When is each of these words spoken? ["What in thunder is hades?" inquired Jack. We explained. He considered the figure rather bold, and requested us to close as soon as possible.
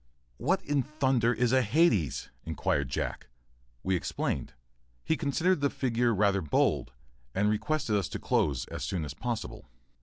["What 0.37 0.63
in 0.63 0.81
thunder 0.81 1.31
is 1.31 1.51
hades?" 1.51 2.31
inquired 2.43 2.89
Jack. 2.89 3.27
We 3.83 3.95
explained. 3.95 4.53
He 5.05 5.15
considered 5.15 5.61
the 5.61 5.69
figure 5.69 6.11
rather 6.11 6.41
bold, 6.41 6.91
and 7.35 7.51
requested 7.51 7.95
us 7.95 8.09
to 8.09 8.17
close 8.19 8.65
as 8.69 8.83
soon 8.83 9.05
as 9.05 9.13
possible. 9.13 9.69